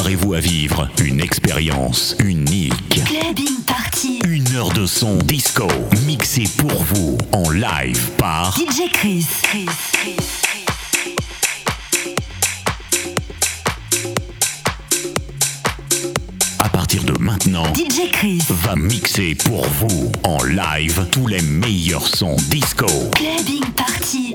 Préparez-vous 0.00 0.32
à 0.32 0.40
vivre 0.40 0.88
une 1.02 1.20
expérience 1.20 2.16
unique. 2.20 3.04
Clubbing 3.04 3.60
Party. 3.66 4.20
Une 4.26 4.56
heure 4.56 4.70
de 4.70 4.86
son 4.86 5.18
disco 5.18 5.68
mixé 6.06 6.44
pour 6.56 6.82
vous 6.84 7.18
en 7.32 7.50
live 7.50 8.08
par 8.16 8.56
DJ 8.56 8.90
Chris. 8.94 9.26
Chris, 9.42 9.66
Chris. 9.92 10.16
Partir 16.72 17.04
de 17.04 17.18
maintenant, 17.18 17.70
DJ 17.74 18.10
Chris 18.10 18.42
va 18.48 18.76
mixer 18.76 19.34
pour 19.34 19.66
vous 19.66 20.10
en 20.24 20.42
live 20.44 21.06
tous 21.12 21.26
les 21.26 21.42
meilleurs 21.42 22.06
sons 22.06 22.36
disco. 22.48 22.86
Clubbing 23.16 23.70
Party. 23.76 24.34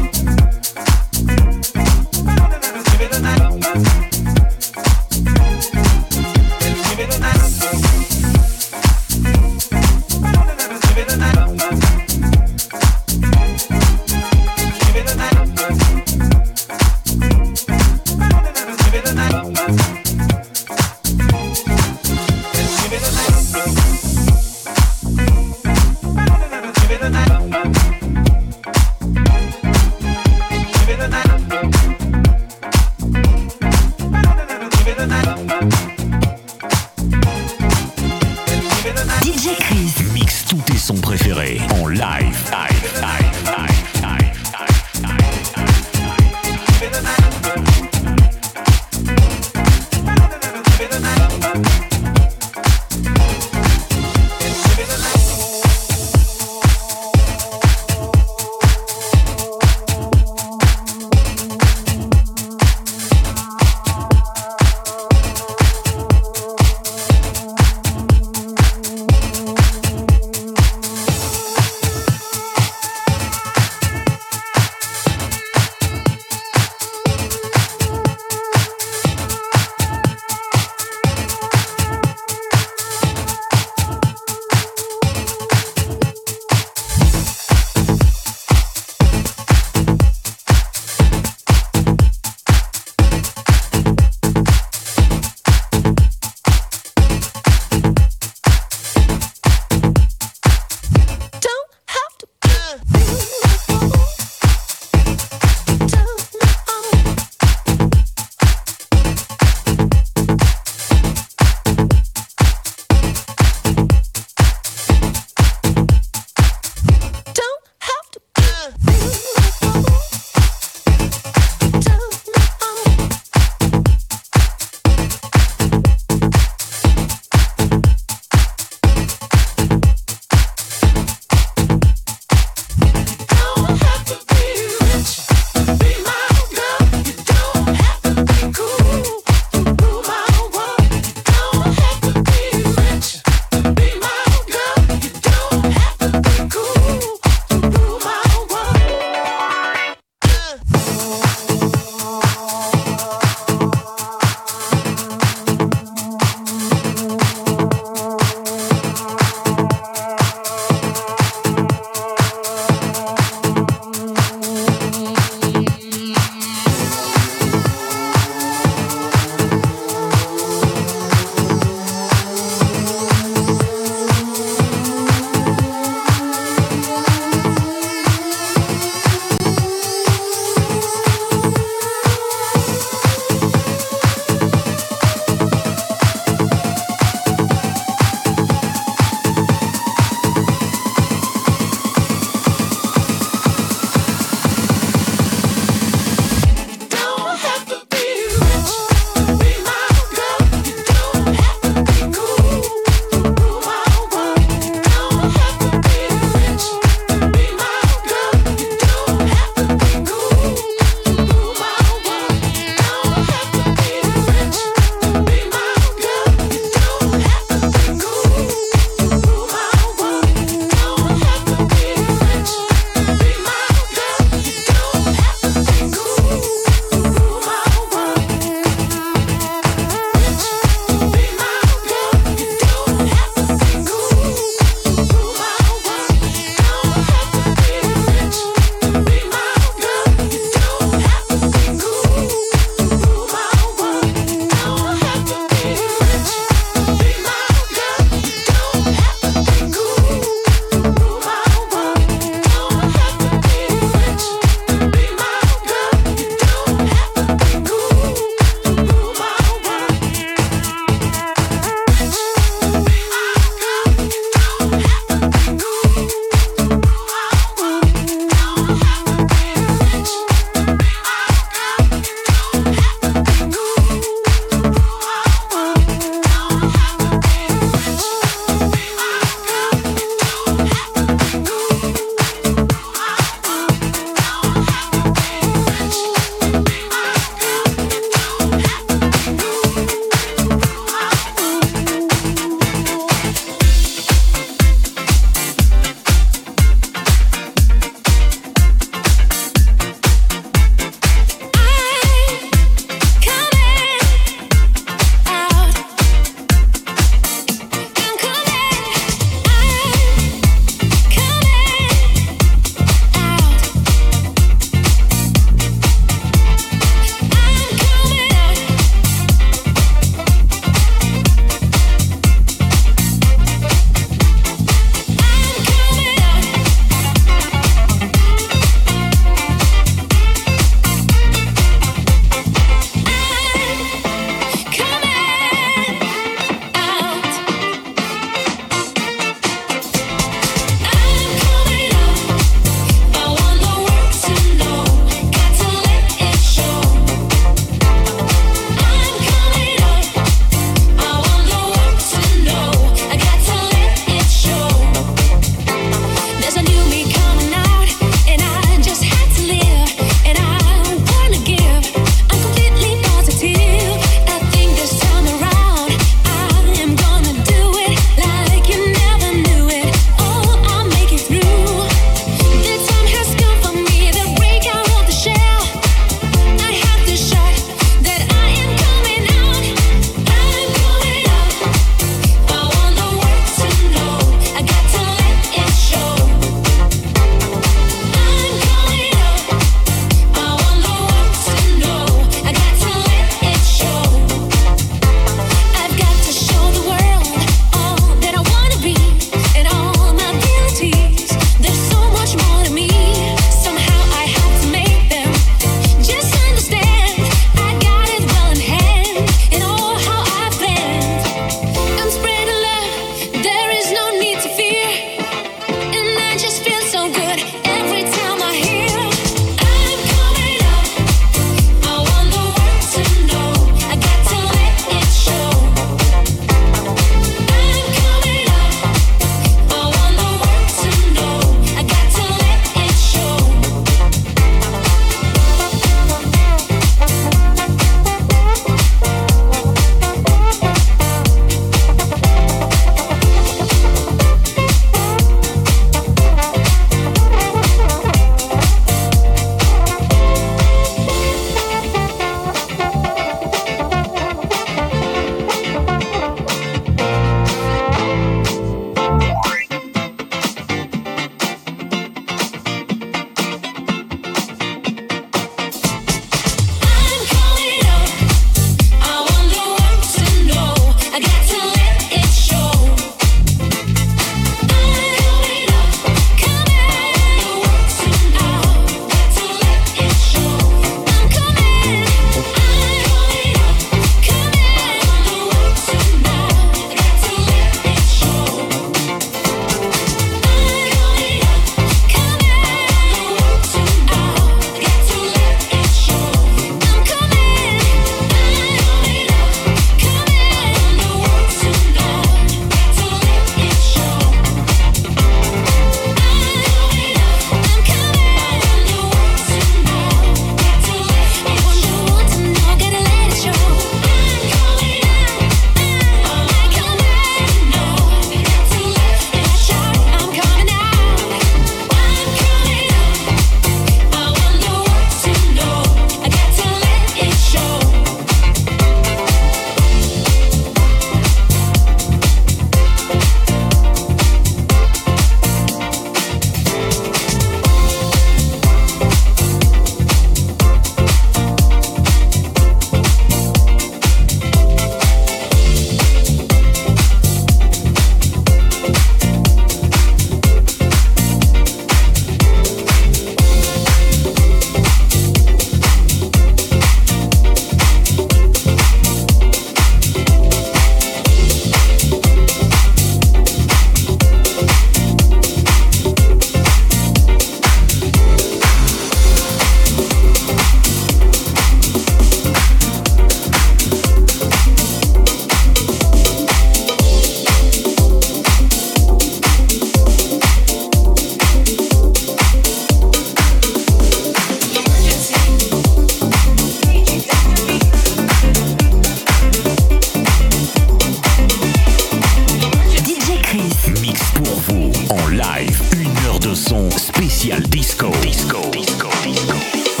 live, 595.60 595.82
une 596.00 596.26
heure 596.26 596.38
de 596.38 596.54
son 596.54 596.90
spécial 596.90 597.62
disco. 597.68 598.10
Disco, 598.22 598.58
disco, 598.72 599.08
disco. 599.22 599.54
disco. 599.72 600.00